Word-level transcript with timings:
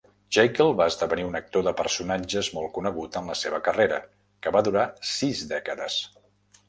Jaeckel 0.35 0.71
va 0.77 0.85
esdevenir 0.91 1.25
un 1.31 1.37
actor 1.39 1.65
de 1.67 1.73
personatges 1.81 2.49
molt 2.59 2.73
conegut 2.77 3.19
en 3.21 3.29
la 3.33 3.37
seva 3.43 3.61
carrera, 3.69 4.01
que 4.47 4.55
va 4.57 4.67
durar 4.69 4.87
sis 5.15 5.45
dècades. 5.57 6.01